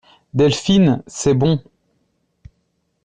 [0.33, 1.63] Delphine C'est bon.